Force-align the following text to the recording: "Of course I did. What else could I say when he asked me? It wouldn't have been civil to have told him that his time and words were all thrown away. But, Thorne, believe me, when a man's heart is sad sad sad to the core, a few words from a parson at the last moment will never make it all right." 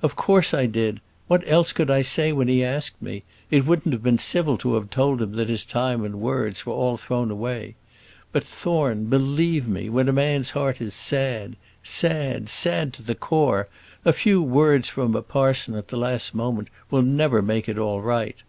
"Of 0.00 0.16
course 0.16 0.54
I 0.54 0.64
did. 0.64 0.98
What 1.26 1.46
else 1.46 1.74
could 1.74 1.90
I 1.90 2.00
say 2.00 2.32
when 2.32 2.48
he 2.48 2.64
asked 2.64 3.02
me? 3.02 3.22
It 3.50 3.66
wouldn't 3.66 3.92
have 3.92 4.02
been 4.02 4.16
civil 4.16 4.56
to 4.56 4.76
have 4.76 4.88
told 4.88 5.20
him 5.20 5.34
that 5.34 5.50
his 5.50 5.66
time 5.66 6.06
and 6.06 6.22
words 6.22 6.64
were 6.64 6.72
all 6.72 6.96
thrown 6.96 7.30
away. 7.30 7.74
But, 8.32 8.44
Thorne, 8.44 9.10
believe 9.10 9.68
me, 9.68 9.90
when 9.90 10.08
a 10.08 10.10
man's 10.14 10.52
heart 10.52 10.80
is 10.80 10.94
sad 10.94 11.56
sad 11.82 12.48
sad 12.48 12.94
to 12.94 13.02
the 13.02 13.14
core, 13.14 13.68
a 14.06 14.14
few 14.14 14.42
words 14.42 14.88
from 14.88 15.14
a 15.14 15.20
parson 15.20 15.74
at 15.74 15.88
the 15.88 15.98
last 15.98 16.34
moment 16.34 16.68
will 16.90 17.02
never 17.02 17.42
make 17.42 17.68
it 17.68 17.76
all 17.76 18.00
right." 18.00 18.42